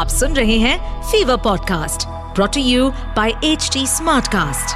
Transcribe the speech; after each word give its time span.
आप 0.00 0.08
सुन 0.08 0.32
रहे 0.32 0.56
हैं 0.58 1.02
fever 1.02 1.36
podcast 1.36 2.06
brought to 2.34 2.60
you 2.60 2.88
by 3.16 3.30
H 3.44 3.70
Smartcast. 3.78 4.74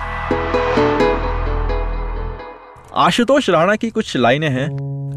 Ashutosh 2.95 3.48
Rana 3.50 3.76
की 3.76 3.90
कुछ 3.90 4.16
लाइनें 4.16 4.48
हैं। 4.48 4.66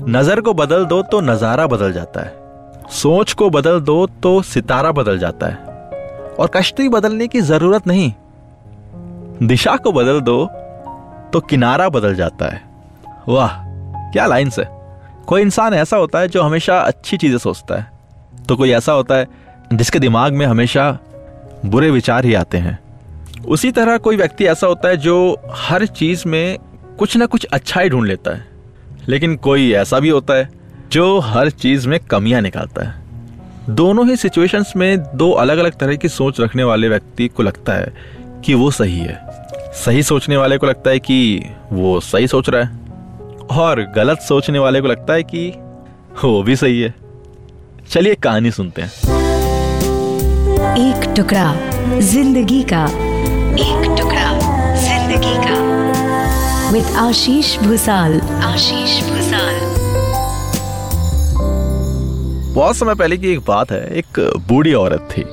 नज़र 0.09 0.41
को 0.41 0.53
बदल 0.53 0.85
दो 0.85 1.01
तो 1.01 1.19
नज़ारा 1.21 1.65
बदल 1.67 1.91
जाता 1.93 2.21
है। 2.21 2.85
सोच 2.91 3.33
को 3.33 3.49
बदल 3.49 3.79
दो 3.79 4.05
तो 4.23 4.41
सितारा 4.41 4.91
बदल 4.91 5.19
जाता 5.19 5.47
है। 5.47 5.55
और 6.39 6.47
कश्ती 6.47 6.87
बदलने 6.89 7.27
की 7.27 7.41
ज़रूरत 7.41 7.87
नहीं। 7.87 8.11
दिशा 9.47 9.75
को 9.75 9.91
बदल 9.91 10.21
दो 10.21 10.45
तो 11.33 11.39
किनारा 11.39 11.89
बदल 11.89 12.15
जाता 12.15 12.53
है। 12.53 12.61
वाह, 13.27 13.57
क्या 14.11 14.25
लाइन 14.25 14.51
है। 14.59 14.65
कोई 15.27 15.41
इंसान 15.41 15.73
ऐसा 15.73 15.97
होता 15.97 16.19
है 16.19 16.27
जो 16.27 16.43
हमेशा 16.43 16.79
अच्छी 16.79 17.17
चीज़ें 17.17 17.37
सोचता 17.37 17.75
है। 17.75 17.91
तो 18.47 18.55
कोई 18.55 18.71
ऐसा 18.71 18.91
होता 18.91 19.15
है 19.15 19.46
जिसके 19.73 19.99
दिमाग 19.99 20.33
में 20.33 20.45
हमेशा 20.45 20.99
बुरे 21.65 21.91
विचार 21.91 22.25
ही 22.25 22.33
आते 22.33 22.57
हैं। 22.57 22.79
उसी 23.45 23.71
तरह 23.71 23.97
कोई 23.97 24.17
व्यक्ति 24.17 24.45
ऐसा 24.45 24.67
होता 24.67 24.87
है 24.87 24.97
जो 24.97 25.37
हर 25.51 25.85
चीज़ 25.85 26.23
में 26.27 26.57
कुछ 26.99 27.17
ना 27.17 27.25
कुछ 27.25 27.45
अच्छा 27.45 27.81
ही 27.81 27.89
ढूंढ 27.89 28.07
लेता 28.07 28.35
है। 28.35 28.47
लेकिन 29.07 29.35
कोई 29.35 29.71
ऐसा 29.71 29.99
भी 29.99 30.09
होता 30.09 30.33
है 30.33 30.49
जो 30.91 31.19
हर 31.19 31.49
चीज़ 31.49 31.87
में 31.87 31.99
कमियाँ 31.99 32.41
निकालता 32.41 32.85
है। 32.85 32.93
दोनों 33.69 34.07
ही 34.07 34.15
सिचुएशंस 34.15 34.73
में 34.75 35.17
दो 35.17 35.31
अलग 35.31 35.57
अलग 35.57 35.77
तरह 35.77 35.95
की 35.95 36.09
सोच 36.09 36.39
रखने 36.39 36.63
वाले 36.63 36.89
व्यक्ति 36.89 37.27
को 37.27 37.43
लगता 37.43 37.73
है 37.73 37.93
कि 38.45 38.53
वो 38.53 38.71
सही 38.71 38.99
है। 38.99 39.27
सही 39.73 40.03
सोचने 40.03 40.37
वाले 40.37 40.57
को 40.57 40.67
लगता 40.67 40.89
है 40.89 40.99
कि 40.99 41.45
वो 41.71 41.99
सही 41.99 42.27
सोच 42.27 42.49
रहा 42.49 42.63
है। 42.63 42.79
और 43.51 43.93
गलत 43.95 44.19
सोचने 44.19 44.59
वाले 44.59 44.81
को 44.81 44.87
लगता 44.87 45.13
है 45.13 45.23
कि 45.23 45.53
वो 46.23 46.43
भी 46.43 46.55
सही 46.55 46.81
है। 46.81 46.95
चलिए 47.89 48.15
कहानी 48.15 48.51
सुनते 48.51 48.81
हैं। 48.81 49.26
एक 50.57 51.03
टुकड़ा 51.15 51.99
ज़िंदगी 52.01 52.61
का। 52.63 52.83
एक 53.55 53.83
टुकड़ा 53.97 54.29
ज़िंदगी 54.75 55.33
का। 55.43 56.71
विद 56.71 56.85
आशीष 56.99 57.57
भूसाल। 57.59 58.19
आशीष 58.43 58.99
भूसाल। 59.09 59.59
बहुत 62.55 62.75
समय 62.75 62.95
पहले 62.95 63.17
की 63.17 63.31
एक 63.33 63.39
बात 63.47 63.71
है 63.71 63.85
एक 63.97 64.19
बूढ़ी 64.47 64.73
औरत 64.73 65.07
थी 65.11 65.23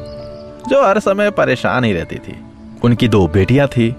जो 0.71 0.85
हर 0.87 1.01
समय 1.01 1.31
परेशान 1.31 1.85
ही 1.85 1.93
रहती 1.93 2.17
थी। 2.19 2.39
उनकी 2.85 3.09
दो 3.09 3.27
बेटियाँ 3.29 3.69
थी 3.69 3.95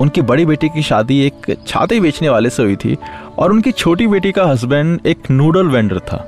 उनकी 0.00 0.22
बड़ी 0.22 0.46
बेटी 0.46 0.68
की 0.68 0.82
शादी 0.82 1.20
एक 1.26 1.54
छाती 1.66 2.00
बेचने 2.00 2.28
वाले 2.28 2.50
से 2.50 2.62
हुई 2.62 2.76
थी 2.76 2.96
और 3.38 3.52
उनकी 3.52 3.72
छोटी 3.72 4.06
बेटी 4.06 4.32
का 4.32 4.44
हस्बैंड 4.44 5.06
एक 5.06 5.30
नूडल 5.30 5.68
वेंडर 5.68 5.98
था। 6.00 6.24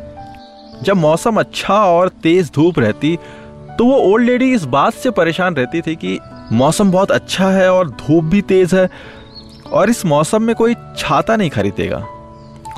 जब 0.83 0.97
मौसम 0.97 1.41
अच्छा 1.41 1.75
और 1.87 2.09
तेज 2.23 2.51
धूप 2.55 2.79
रहती 2.79 3.19
तो 3.79 3.85
वो 3.85 3.97
ओल्ड 4.03 4.27
लेडी 4.27 4.51
इस 4.53 4.65
बात 4.67 4.95
से 4.95 5.11
परेशान 5.11 5.55
रहती 5.55 5.81
थी 5.81 5.95
कि 5.97 6.19
मौसम 6.53 6.91
बहुत 6.93 7.11
अच्छा 7.11 7.51
है 7.51 7.71
और 7.73 7.89
धूप 7.91 8.25
भी 8.25 8.41
तेज 8.43 8.75
है 8.75 8.89
और 9.73 9.91
इस 9.91 10.05
मौसम 10.07 10.43
में 10.43 10.55
कोई 10.55 10.75
छाता 10.97 11.37
नहीं 11.37 11.51
खरीदेगा। 11.51 11.97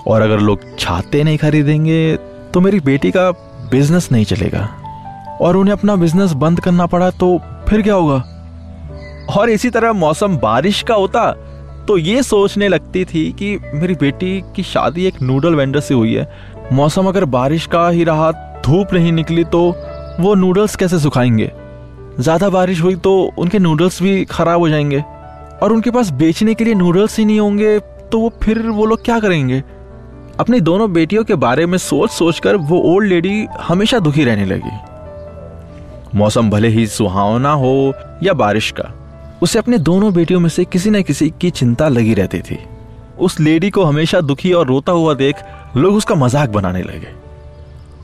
और 0.09 0.23
अगर 0.23 0.41
लोग 0.41 0.61
छाते 0.79 1.23
नहीं 1.25 1.39
खरीदेंगे 1.39 2.17
तो 2.55 2.61
मेरी 2.61 2.81
बेटी 2.81 3.11
का 3.11 3.31
बिज़नेस 3.71 4.09
नहीं 4.13 4.25
चलेगा। 4.25 4.69
और 5.41 5.57
उन्हें 5.57 5.73
अपना 5.73 5.97
बिज़नेस 5.97 6.33
बंद 6.35 6.61
करना 6.61 6.87
पड़ा 6.87 7.11
तो 7.11 7.39
फिर 7.69 7.83
क्या 7.83 7.95
होगा? 7.95 8.23
और 9.31 9.51
इसी 9.51 9.71
तरह 9.71 9.93
मौसम 9.93 10.37
बारिश 10.39 10.83
का 10.83 10.95
होता 10.95 11.31
तो 11.89 11.97
ये 11.99 12.23
सोचने 12.23 12.69
लगती 12.69 13.05
थी 13.05 13.31
कि 13.33 13.57
मेरी 13.75 13.95
बेटी 13.95 14.41
की 14.57 14.63
शादी 14.63 15.07
एक 15.07 15.23
नूडल 15.23 15.55
वेंडर 15.55 15.81
से 15.81 15.95
हुई 15.95 16.15
है। 16.15 16.29
मौसम 16.73 17.07
अगर 17.09 17.25
बारिश 17.27 17.67
का 17.67 17.89
ही 17.89 18.05
रहा, 18.05 18.31
धूप 18.65 18.93
नहीं 18.95 19.13
निकली 19.13 19.45
तो 19.45 19.73
वो 20.21 20.35
नूडल्स 20.35 20.77
कैसे 20.77 20.99
सुखाएँगे? 20.99 21.51
ज़्यादा 22.21 22.49
बारिश 22.51 22.81
हुई 22.83 22.97
तो 22.97 23.13
उनके 23.39 23.59
नूडल्स 23.59 24.03
भी 24.03 24.25
खराब 24.25 24.61
हो 24.61 24.69
जाएँगे। 24.69 25.03
और 25.63 25.73
उनके 25.73 25.91
पास 25.91 26.11
बेचने 26.13 26.55
के 26.55 26.65
लिए 26.65 26.75
नूडल्स 26.75 27.19
ही 27.19 27.25
नहीं 27.25 27.41
होंगे 27.41 27.79
तो 28.13 28.19
वो 28.19 28.33
फिर 28.43 28.59
वो 28.61 28.87
लोग 28.87 29.05
क्या 29.05 29.19
करेंगे? 29.21 29.63
अपनी 30.41 30.61
दोनों 30.61 30.93
बेटियों 30.93 31.25
के 31.25 31.35
बारे 31.37 31.67
में 31.67 31.77
सोच 31.79 32.11
सोचकर 32.11 32.57
वो 32.57 32.81
ओल्ड 32.87 33.09
लेडी 33.09 33.47
हमेशा 33.61 33.99
दुखी 33.99 34.25
रहने 34.25 34.45
लगी। 34.45 36.19
मौसम 36.19 36.51
भले 36.51 36.69
ही 36.69 36.87
सुहावना 36.87 37.53
हो 37.53 37.93
या 38.23 38.33
बारिश 38.35 38.71
का, 38.71 38.91
उसे 39.43 39.59
अपने 39.59 39.79
दोनों 39.79 40.13
बेटियों 40.13 40.41
में 40.41 40.49
से 40.49 40.65
किसी 40.65 40.91
न 40.91 41.03
किसी 41.03 41.33
की 41.41 41.51
चिंता 41.51 41.89
लगी 41.89 42.15
रहती 42.15 42.41
थी। 42.41 42.59
उस 43.19 43.39
लेडी 43.41 43.71
को 43.71 43.85
हमेशा 43.85 44.21
दुखी 44.21 44.53
और 44.53 44.67
रोता 44.67 44.93
हुआ 44.93 45.15
देख 45.15 45.43
लोग 45.77 45.95
उसका 45.95 46.15
मज़ाक 46.15 46.51
बनाने 46.51 46.83
लगे। 46.83 47.13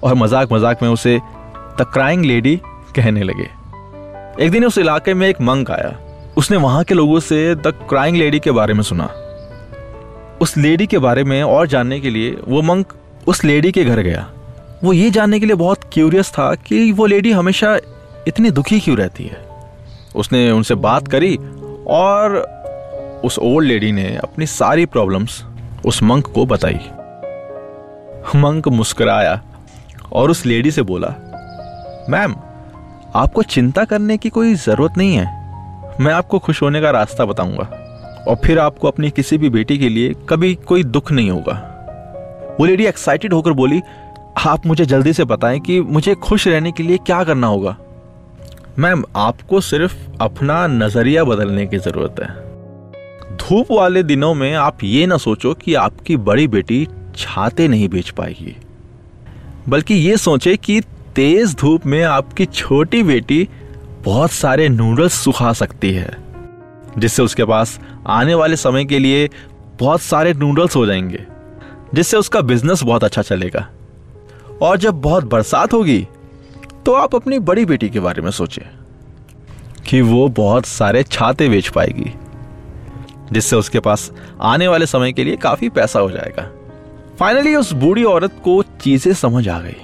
और 0.02 0.14
मज़ाक 0.14 0.52
मज़ाक 0.52 0.82
में 0.82 0.88
उसे 0.88 1.18
द 1.80 1.86
क्राइंग 1.92 2.24
लेडी 2.24 2.56
कहने 2.96 3.22
लगे। 3.22 3.48
एक 4.44 4.50
दिन 4.50 4.64
उस 4.64 4.78
इलाके 4.78 5.14
में 5.14 5.28
एक 5.28 5.40
मंक 5.40 5.70
आया। 5.70 5.96
उसने 6.36 6.56
वहाँ 6.56 6.84
के 6.84 6.94
लोगों 6.94 7.20
से 7.20 7.54
द 7.54 7.66
क्राइंग 7.66 8.16
लेडी 8.16 8.40
के 8.40 8.50
बारे 8.50 8.74
में 8.74 8.82
सुना। 8.82 9.04
उस 10.40 10.56
लेडी 10.56 10.86
के 10.86 10.98
बारे 10.98 11.24
में 11.24 11.42
और 11.42 11.66
जानने 11.66 12.00
के 12.00 12.10
लिए 12.10 12.36
वो 12.48 12.62
मंक 12.62 12.92
उस 13.26 13.44
लेडी 13.44 13.72
के 13.72 13.84
घर 13.84 14.00
गया। 14.00 14.30
वो 14.84 14.92
ये 14.92 15.10
जानने 15.10 15.40
के 15.40 15.46
लिए 15.46 15.56
बहुत 15.56 15.78
क्यूरियस 15.92 16.30
था 16.30 16.54
कि 16.54 16.92
वो 16.92 17.06
लेडी 17.06 17.32
हमेशा 17.32 17.78
इतनी 18.28 18.50
दुखी 18.50 18.80
क्यों 18.80 18.96
रहती 18.96 19.24
है। 19.24 19.44
उसने 20.16 20.50
उनसे 20.50 20.74
बात 20.74 21.08
करी 21.08 21.36
और 21.86 22.36
उस 23.24 23.38
ओल्ड 23.38 23.68
लेडी 23.68 23.92
ने 23.92 24.16
अपनी 24.16 24.46
सारी 24.46 24.86
प्रॉब्लम्स 24.86 25.44
उस 25.86 26.02
मंक 26.02 26.26
को 26.26 26.46
बताई। 26.46 26.80
मंक 28.36 28.68
मुस्कुराया 28.68 29.42
और 30.12 30.30
उस 30.30 30.46
लेडी 30.46 30.70
से 30.70 30.82
बोला 30.82 31.25
मैम 32.10 32.34
आपको 33.14 33.42
चिंता 33.42 33.84
करने 33.84 34.16
की 34.16 34.28
कोई 34.28 34.54
ज़रूरत 34.54 34.94
नहीं 34.98 35.14
है। 35.14 35.24
मैं 36.00 36.12
आपको 36.12 36.38
खुश 36.38 36.62
होने 36.62 36.80
का 36.80 36.90
रास्ता 36.90 37.24
बताऊँगा। 37.24 37.62
और 38.28 38.36
फिर 38.44 38.58
आपको 38.58 38.88
अपनी 38.88 39.10
किसी 39.10 39.38
भी 39.38 39.50
बेटी 39.50 39.78
के 39.78 39.88
लिए 39.88 40.14
कभी 40.28 40.54
कोई 40.54 40.84
दुख 40.84 41.12
नहीं 41.12 41.30
होगा। 41.30 41.72
वो 42.60 42.66
लेडी 42.66 42.86
एक्साइटेड 42.86 43.32
होकर 43.32 43.52
बोली, 43.52 43.82
आप 44.46 44.66
मुझे 44.66 44.86
जल्दी 44.86 45.12
से 45.12 45.24
बताएँ 45.24 45.60
कि 45.60 45.80
मुझे 45.80 46.14
खुश 46.14 46.48
रहने 46.48 46.72
के 46.72 46.82
लिए 46.82 46.96
क्या 46.96 47.24
करना 47.24 47.46
होगा? 47.46 47.76
मैम 48.78 49.04
आपको 49.16 49.60
सिर्फ़ 49.60 49.94
अपना 50.20 50.66
नज़रिया 50.66 51.24
बदलने 51.24 51.66
की 51.66 51.78
ज़रूरत 51.78 52.14
है। 52.20 52.28
धूप 53.36 53.66
वाले 53.70 54.02
दिनों 54.02 54.34
में 54.34 54.54
आप 54.54 54.78
ये 54.84 55.06
ना 55.06 55.16
सोचो 55.16 55.54
कि 55.54 55.74
आपकी 55.74 56.16
बड़ी 56.16 56.48
बेटी 56.48 56.88
छाते 57.16 57.68
नहीं 57.68 57.88
बेच 57.88 58.10
पाएगी। 58.10 58.56
बल्कि 59.68 59.94
ये 59.94 60.16
सोचे 60.16 60.56
कि 60.56 60.82
तेज 61.16 61.54
धूप 61.54 61.84
में 61.86 62.02
आपकी 62.02 62.44
छोटी 62.46 63.02
बेटी 63.02 63.48
बहुत 64.04 64.30
सारे 64.30 64.68
नूडल्स 64.68 65.12
सुखा 65.14 65.52
सकती 65.52 65.92
है, 65.92 66.16
जिससे 66.98 67.22
उसके 67.22 67.44
पास 67.44 67.78
आने 68.06 68.34
वाले 68.34 68.56
समय 68.56 68.84
के 68.84 68.98
लिए 68.98 69.28
बहुत 69.80 70.00
सारे 70.00 70.34
नूडल्स 70.34 70.76
हो 70.76 70.84
जाएँगे, 70.86 71.24
जिससे 71.94 72.16
उसका 72.16 72.40
बिज़नेस 72.40 72.82
बहुत 72.82 73.04
अच्छा 73.04 73.22
चलेगा। 73.22 73.66
और 74.62 74.76
जब 74.76 75.00
बहुत 75.00 75.24
बरसात 75.24 75.72
होगी 75.72 76.06
तो 76.86 76.92
आप 76.92 77.14
अपनी 77.14 77.38
बड़ी 77.40 77.64
बेटी 77.64 77.88
के 77.88 78.00
बारे 78.00 78.22
में 78.22 78.30
सोचें 78.32 78.62
कि 79.84 80.00
वो 80.02 80.28
बहुत 80.28 80.66
सारे 80.66 81.02
छाते 81.02 81.48
बेच 81.48 81.68
पाएगी, 81.68 82.12
जिससे 83.32 83.56
उसके 83.56 83.80
पास 83.80 84.10
आने 84.42 84.68
वाले 84.68 84.86
समय 84.86 85.12
के 85.12 85.24
लिए 85.24 85.36
काफ़ी 85.38 85.68
पैसा 85.70 86.00
हो 86.00 86.10
जाएगा। 86.10 86.50
फाइनली 87.18 87.54
उस 87.54 87.72
बूढ़ी 87.74 88.04
औरत 88.04 88.40
को 88.44 88.62
चीज़ें 88.80 89.12
समझ 89.14 89.48
आ 89.48 89.60
गई। 89.60 89.76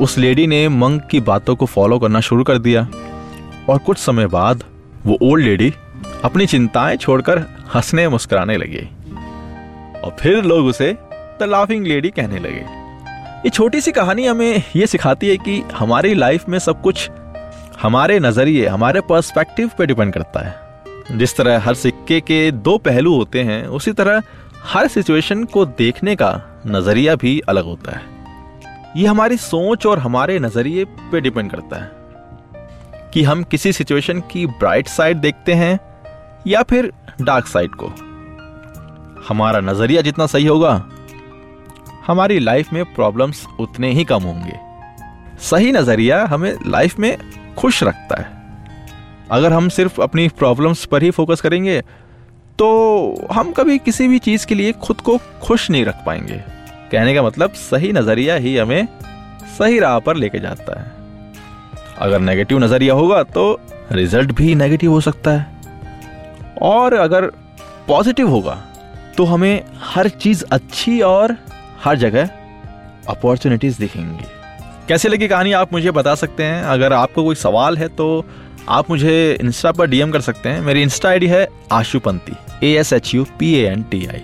उस 0.00 0.18
लेडी 0.18 0.46
ने 0.46 0.68
मंक 0.68 1.06
की 1.10 1.20
बातों 1.20 1.56
को 1.56 1.66
फॉलो 1.66 1.98
करना 1.98 2.20
शुरू 2.20 2.44
कर 2.44 2.58
दिया। 2.58 2.88
और 3.68 3.78
कुछ 3.78 3.98
समय 3.98 4.26
बाद, 4.26 4.64
वो 5.06 5.18
ओल्ड 5.22 5.44
लेडी 5.44 5.74
अपनी 6.24 6.46
चिंताएँ 6.46 6.96
छोड़कर 6.96 7.38
हंसने 7.74 8.08
मुस्कुराने 8.08 8.56
लगी। 8.56 8.88
और 10.00 10.16
फिर 10.20 10.44
लोग 10.44 10.66
उसे 10.66 10.92
द 11.02 11.38
लाफिंग 11.42 11.86
लेडी 11.86 12.10
कहने 12.10 12.38
लगे। 12.38 12.82
ये 13.38 13.48
छोटी 13.48 13.80
सी 13.80 13.92
कहानी 13.92 14.26
हमें 14.26 14.62
ये 14.76 14.86
सिखाती 14.86 15.28
है 15.28 15.36
कि 15.36 15.62
हमारी 15.74 16.14
लाइफ 16.14 16.44
में 16.48 16.58
सब 16.58 16.82
कुछ 16.82 17.10
हमारे 17.82 18.20
नज़रिए, 18.20 18.66
हमारे 18.66 19.00
पर्सपेक्टिव 19.00 19.70
पे 19.78 19.86
डिपेंड 19.86 20.12
करता 20.12 20.46
है। 20.46 20.54
जिस 21.18 21.36
तरह 21.36 21.58
हर 21.58 21.74
सिक्के 21.74 22.20
के 22.20 22.50
दो 22.50 22.78
पहलू 22.78 23.14
होते 23.14 23.42
हैं, 23.42 23.66
उसी 23.66 23.92
तरह 23.92 24.22
हर 24.64 24.88
सिचुएशन 24.88 25.44
को 25.44 25.66
देखने 25.66 26.16
का 26.16 26.60
नज़रिया 26.66 27.14
भी 27.14 27.40
अलग 27.48 27.64
होता 27.64 27.92
है। 27.92 28.21
ये 28.96 29.06
हमारी 29.06 29.36
सोच 29.36 29.86
और 29.86 29.98
हमारे 29.98 30.38
नज़रिए 30.38 30.84
पे 30.84 31.20
डिपेंड 31.20 31.50
करता 31.50 31.82
है। 31.82 32.02
कि 33.10 33.22
हम 33.22 33.42
किसी 33.42 33.72
सिचुएशन 33.72 34.20
की 34.20 34.46
ब्राइट 34.46 34.88
साइड 34.88 35.16
देखते 35.16 35.54
हैं 35.54 35.80
या 36.46 36.62
फिर 36.62 36.92
डार्क 37.20 37.46
साइड 37.46 37.70
को। 37.74 37.86
हमारा 39.28 39.60
नज़रिया 39.60 40.02
जितना 40.02 40.26
सही 40.26 40.46
होगा, 40.46 40.86
हमारी 42.06 42.38
लाइफ 42.38 42.72
में 42.72 42.94
प्रॉब्लम्स 42.94 43.46
उतने 43.60 43.90
ही 43.90 44.04
कम 44.04 44.22
होंगे। 44.22 44.56
सही 45.40 45.72
नज़रिया 45.72 46.26
हमें 46.26 46.56
लाइफ 46.66 46.98
में 46.98 47.18
खुश 47.58 47.82
रखता 47.82 48.20
है। 48.20 48.42
अगर 49.30 49.52
हम 49.52 49.68
सिर्फ़ 49.68 50.02
अपनी 50.02 50.28
प्रॉब्लम्स 50.28 50.84
पर 50.84 51.02
ही 51.02 51.10
फोकस 51.10 51.40
करेंगे 51.40 51.80
तो 52.58 53.28
हम 53.32 53.52
कभी 53.52 53.78
किसी 53.78 54.08
भी 54.08 54.18
चीज़ 54.18 54.46
के 54.46 54.54
लिए 54.54 54.72
खुद 54.72 55.00
को 55.00 55.18
खुश 55.42 55.70
नहीं 55.70 55.84
रख 55.84 55.94
पाएँगे। 56.06 56.51
कहने 56.92 57.14
का 57.14 57.22
मतलब 57.22 57.52
सही 57.52 57.92
नज़रिया 57.92 58.34
ही 58.36 58.56
हमें 58.56 58.88
सही 59.58 59.78
राह 59.78 59.98
पर 59.98 60.16
लेके 60.16 60.38
जाता 60.38 60.80
है। 60.80 60.90
अगर 61.98 62.20
नेगेटिव 62.20 62.58
नज़रिया 62.58 62.94
होगा 62.94 63.22
तो 63.22 63.60
रिज़ल्ट 63.92 64.32
भी 64.32 64.54
नेगेटिव 64.54 64.90
हो 64.90 65.00
सकता 65.00 65.30
है। 65.30 65.46
और 66.62 66.94
अगर 66.94 67.26
पॉजिटिव 67.88 68.28
होगा 68.28 68.54
तो 69.16 69.24
हमें 69.24 69.62
हर 69.84 70.08
चीज़ 70.08 70.44
अच्छी 70.52 71.00
और 71.00 71.36
हर 71.84 71.96
जगह 71.98 72.28
अपॉर्चुनिटीज़ 73.08 73.78
दिखेंगी। 73.78 74.24
कैसे 74.88 75.08
लगी 75.08 75.28
कहानी 75.28 75.52
आप 75.52 75.72
मुझे 75.72 75.90
बता 75.90 76.14
सकते 76.14 76.44
हैं। 76.44 76.62
अगर 76.64 76.92
आपको 76.92 77.24
कोई 77.24 77.34
सवाल 77.34 77.78
है 77.78 77.88
तो 77.90 78.24
आप 78.68 78.90
मुझे 78.90 79.14
इंस्टा 79.34 79.72
पर 79.72 79.86
डीएम 79.86 80.10
कर 80.10 80.20
सकते 80.20 80.48
हैं। 80.48 80.60
मेरी 80.60 80.82
इंस्टा 80.82 81.08
आईडी 81.08 81.26
है 81.26 81.46
Ashupanti 81.72 82.36
A 82.64 82.76
S 82.78 82.92
H 82.92 83.14
U 83.14 83.24
P 83.38 83.54
A 83.54 83.66
N 83.66 83.82
T 83.82 84.06
I 84.06 84.22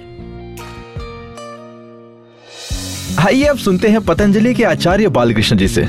आइए 3.19 3.45
अब 3.45 3.59
सुनते 3.59 3.89
हैं 3.89 4.01
पतंजलि 4.01 4.55
के 4.55 4.65
आचार्य 4.65 5.09
बालकृष्ण 5.09 5.57
जी 5.57 5.69
से, 5.69 5.85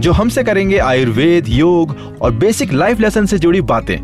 जो 0.00 0.12
हमसे 0.12 0.42
करेंगे 0.44 0.78
आयुर्वेद, 0.78 1.48
योग 1.48 2.18
और 2.22 2.32
बेसिक 2.32 2.72
लाइफ 2.72 3.00
लेसन 3.00 3.26
से 3.26 3.38
जुड़ी 3.38 3.60
बातें। 3.60 3.96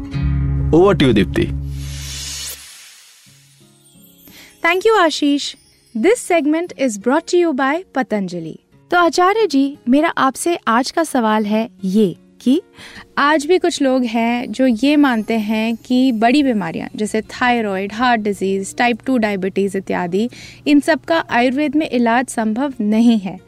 Over 0.75 0.97
to 0.97 1.13
Deepti 1.13 1.45
thank 4.65 4.87
you 4.87 4.95
Ashish 4.95 5.55
this 5.95 6.19
segment 6.19 6.73
is 6.79 6.99
brought 7.01 7.35
you 7.35 7.53
by 7.53 7.85
Patanjali. 7.95 8.59
तो 8.91 8.97
आचार्य 8.97 9.47
जी, 9.47 9.79
मेरा 9.89 10.09
आपसे 10.19 10.59
आज 10.69 10.91
का 10.91 11.05
सवाल 11.05 11.47
है 11.47 11.69
ये। 11.85 12.17
कि 12.41 12.61
आज 13.19 13.45
भी 13.47 13.59
कुछ 13.59 13.81
लोग 13.83 14.05
हैं 14.05 14.51
जो 14.53 14.67
ये 14.67 14.97
मानते 14.97 15.39
हैं 15.41 15.77
कि 15.79 16.01
बड़ी 16.15 16.43
बीमारियाँ, 16.43 16.89
जैसे 16.97 17.23
thyroid, 17.23 17.93
heart 17.93 18.21
disease 18.21 18.75
type 18.77 19.03
two 19.07 19.17
diabetes 19.19 19.77
इत्यादि, 19.77 20.29
इन 20.67 20.81
सब 20.81 21.05
का 21.05 21.25
आयुर्वेद 21.31 21.77
में 21.77 21.89
इलाज 21.89 22.29
संभव 22.29 22.75
नहीं 22.81 23.19
है। 23.19 23.39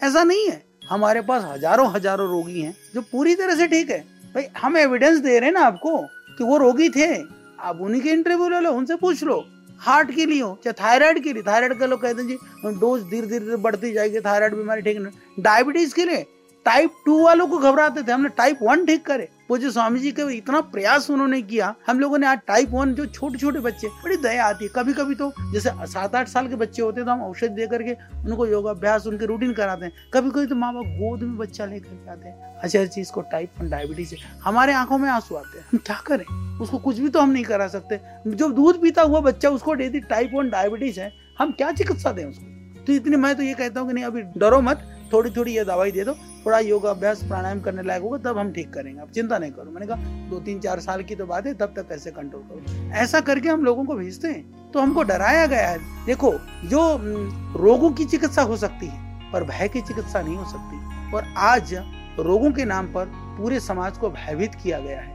ऐसा 0.00 0.24
नहीं 0.24 0.48
है। 0.48 0.62
हमारे 0.88 1.20
पास 1.22 1.44
हज़ारों 1.44 1.90
हज़ारों 1.92 2.28
रोगी 2.28 2.60
हैं 2.60 2.74
जो 2.94 3.00
पूरी 3.02 3.34
तरह 3.34 3.54
से 3.54 3.66
ठीक 3.66 3.90
है। 3.90 3.98
भाई, 4.34 4.44
हम 4.58 4.76
एविडेंस 4.76 5.18
दे 5.18 5.38
रहे 5.38 5.48
हैं 5.48 5.54
ना 5.54 5.60
आपको 5.62 5.96
कि 6.38 6.44
वो 6.44 6.56
रोगी 6.58 6.88
थे। 6.90 7.14
आप 7.60 7.78
उन्हीं 7.80 8.00
के 8.02 8.10
इंटरव्यू 8.10 8.48
ले 8.48 8.60
लो, 8.60 8.72
उनसे 8.72 8.96
पूछ 8.96 9.22
लो। 9.24 9.44
हार्ट 9.80 10.10
के 10.14 10.24
लिए 10.26 10.40
हो, 10.40 10.58
चाहे 10.64 10.72
थायराइड 10.74 11.22
के 11.22 11.32
लिए। 11.32 11.42
थायराइड 11.42 11.78
के 11.78 11.86
लोग 11.86 12.00
कहते 12.02 12.22
हैं 12.22 12.28
जी 12.28 12.78
डोज 12.80 13.02
धीरे 13.10 13.26
धीरे 13.28 13.56
बढ़ती 13.58 13.92
जाएगी 13.92 14.20
थायराइड 14.20 14.54
बीमारी 14.54 14.82
ठीक 14.82 14.98
नहीं। 14.98 15.42
डायबिटीज़ 15.42 15.94
के 15.94 16.04
लिए 16.04 16.24
टाइप 16.64 16.92
टू 17.06 17.22
वालों 17.24 17.46
को 17.46 17.58
घबराते 17.58 18.02
थे। 18.02 18.12
हमने 18.12 18.28
टाइप 18.28 18.58
वन 18.62 18.84
ठीक 18.86 19.04
करे। 19.06 19.28
वो 19.50 19.56
जो 19.58 19.70
स्वामी 19.70 20.00
जी 20.00 20.10
का 20.12 20.22
इतना 20.30 20.60
प्रयास 20.60 21.10
उन्होंने 21.10 21.40
किया, 21.42 21.74
हम 21.86 21.98
लोगों 22.00 22.18
ने 22.18 22.26
आज 22.26 22.38
टाइप 22.46 22.70
वन 22.70 22.94
जो 22.94 23.06
छोटे 23.06 23.38
छोटे 23.38 23.60
बच्चे, 23.60 23.88
बड़ी 24.04 24.16
दया 24.16 24.44
आती 24.46 24.64
है। 24.64 24.70
कभी 24.76 24.92
कभी 24.92 25.14
तो 25.14 25.30
जैसे 25.52 25.70
सात 25.86 26.14
आठ 26.14 26.28
साल 26.28 26.48
के 26.48 26.56
बच्चे 26.56 26.82
होते 26.82 27.00
हैं 27.00 27.06
तो 27.06 27.12
हम 27.12 27.22
औषध 27.22 27.50
दे 27.50 27.66
करके 27.66 27.94
उनको 28.24 28.46
योगाभ्यास, 28.46 29.06
उनके 29.06 29.26
रूटीन 29.26 29.52
कराते 29.52 29.84
हैं। 29.84 29.92
कभी 30.14 30.30
कभी 30.30 30.46
तो 30.46 30.54
माँ 30.54 30.72
बाप 30.74 30.84
गोद 30.84 31.22
में 31.22 31.36
बच्चा 31.36 31.66
लेकर 31.66 32.02
जाते 32.06 32.28
हैं। 32.28 32.56
अच्छा 32.56 32.84
चीज़ 32.84 33.12
को 33.12 33.20
टाइप 33.22 33.60
वन 33.60 33.70
डायबिटीज़ 33.70 34.14
है 34.14 34.40
हमारे 34.42 34.72
आँखों 34.72 34.98
में 34.98 35.08
आँसू 35.10 35.34
आते 35.34 35.58
हैं। 35.58 35.66
हम 35.72 35.78
क्या 35.86 36.02
करें? 36.06 36.58
उसको 36.58 36.78
कुछ 36.78 36.98
भी 36.98 37.08
तो 37.08 37.20
हम 37.20 37.30
नहीं 37.30 37.44
करा 37.44 37.68
सकते। 37.68 38.00
जो 38.26 38.48
दूध 38.48 38.82
पीता 38.82 39.02
हुआ 39.02 39.20
बच्चा, 39.20 39.48
उसको 39.50 39.76
यदि 39.76 40.00
टाइप 40.00 40.30
वन 40.34 40.50
डायबिटीज़ 40.50 41.00
है। 41.00 41.12
हम 41.38 41.52
क्या 41.52 41.72
चिकित्सा 41.72 42.12
दें 42.12 42.24
उसको? 42.24 42.84
तो 42.84 42.92
इतनी, 42.92 43.16
मैं 43.16 43.34
तो 43.36 43.42
ये 43.42 43.54
कहता 43.54 43.80
हूँ 43.80 43.88
कि 43.88 43.94
नहीं, 43.94 44.04
अभी 44.04 44.22
डरो 44.22 44.60
मत। 44.60 44.90
थोड़ी 45.12 45.30
थोड़ी 45.30 45.56
ये 45.56 45.64
दवाई 45.64 45.90
दे 45.90 46.04
दो। 46.04 46.16
थोड़ा 46.46 46.58
योगा 46.58 46.90
अभ्यास 46.90 47.22
प्राणायाम 47.24 47.60
करने 47.60 47.82
लायक 47.82 48.02
होगा, 48.02 48.18
तब 48.18 48.38
हम 48.38 48.52
ठीक 48.52 48.72
करेंगे। 48.72 49.00
आप 49.00 49.10
चिंता 49.10 49.38
नहीं 49.38 49.50
करो। 49.50 49.70
मैंने 49.70 49.86
कहा, 49.86 49.96
दो 50.30 50.40
तीन 50.40 50.58
चार 50.60 50.80
साल 50.80 51.02
की 51.02 51.14
तो 51.14 51.26
बात 51.26 51.46
है, 51.46 51.54
तब 51.54 51.72
तक 51.76 51.88
कैसे 51.88 52.10
कंट्रोल 52.10 52.42
करो। 52.42 52.92
ऐसा 52.92 53.20
करके 53.20 53.48
हम 53.48 53.64
लोगों 53.64 53.84
को 53.84 53.94
भेजते 53.94 54.28
हैं। 54.28 54.70
तो 54.72 54.80
हमको 54.80 55.02
डराया 55.02 55.46
गया 55.46 55.68
है। 55.68 56.06
देखो, 56.06 56.32
जो 56.64 56.98
रोगों 57.58 57.90
की 57.90 58.04
चिकित्सा 58.04 58.42
हो 58.42 58.56
सकती 58.56 58.86
है, 58.86 59.32
पर 59.32 59.44
भय 59.44 59.68
की 59.68 59.80
चिकित्सा 59.80 60.20
नहीं 60.20 60.36
हो 60.36 60.44
सकती। 60.44 61.12
और 61.16 61.34
आज 61.36 61.74
रोगों 62.18 62.50
के 62.50 62.64
नाम 62.64 62.86
पर 62.86 63.12
पूरे 63.38 63.60
समाज 63.60 63.98
को 63.98 64.10
भयभीत 64.10 64.54
किया 64.54 64.78
गया 64.78 65.00
है। 65.00 65.12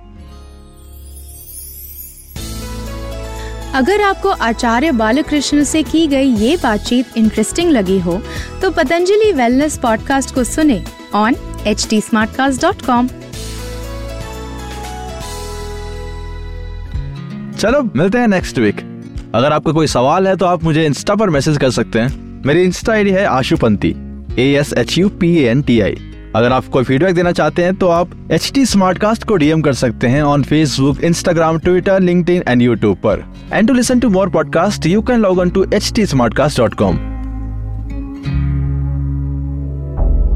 अगर 3.76 4.02
आपको 4.02 4.30
आचार्य 4.30 4.92
बालकृष्ण 4.92 5.64
से 5.64 5.84
की 5.84 6.08
गई 6.08 6.28
ये 6.28 6.56
बातचीत 6.58 7.18
इंटरेस्टिंग 7.18 7.72
लगी 7.72 8.00
हो 8.00 8.22
तो 8.62 8.72
पतंजलि 8.72 9.32
वेलनेस 9.34 9.78
पॉडकास्ट 9.78 10.36
को 10.36 10.44
सुने 10.44 10.84
एच 11.16 11.88
टी 11.90 12.02
चलो, 12.02 13.00
मिलते 17.96 18.18
हैं 18.18 18.28
नेक्स्ट 18.28 18.60
वीक 18.60 18.76
अगर 19.36 19.52
आपका 19.52 19.72
कोई 19.72 19.88
सवाल 19.88 20.28
है 20.28 20.36
तो 20.36 20.46
आप 20.46 20.64
मुझे 20.64 20.86
इंस्टा 20.86 21.16
पर 21.16 21.30
मैसेज 21.30 21.58
कर 21.58 21.70
सकते 21.70 22.00
हैं। 22.00 22.42
मेरी 22.46 22.64
इंस्टा 22.64 22.94
आईडी 22.94 23.10
है 23.10 23.26
Ashupanti 23.26 23.96
A 24.40 24.60
S 24.60 24.74
H 24.74 24.98
U 24.98 25.10
P 25.10 25.38
N 25.38 25.62
T 25.62 25.82
I 25.82 25.98
अगर 26.36 26.52
आप 26.52 26.66
कोई 26.66 26.84
फीडबैक 26.84 27.16
देना 27.16 27.32
चाहते 27.32 27.64
हैं 27.64 27.76
तो 27.76 27.88
आप 27.88 28.10
एच 28.32 28.52
टी 28.56 28.66
स्मार्ट 28.66 28.98
कास्ट 28.98 29.24
को 29.24 29.36
डीएम 29.36 29.62
कर 29.62 29.74
सकते 29.74 30.08
हैं 30.08 30.24
on 30.24 30.44
Facebook 30.44 31.04
Instagram 31.04 31.60
Twitter 31.60 32.00
link 32.00 32.30
and 32.30 32.62
YouTube 32.62 32.98
पर. 32.98 33.34
And 33.54 33.68
to 33.68 33.74
listen 33.74 34.00
to 34.00 34.10
more 34.10 34.30
podcast 34.30 34.86
you 34.86 35.02
can 35.02 35.20
log 35.20 35.40
on 35.40 35.50
to 35.50 35.66
H 35.74 35.94
T 35.94 36.06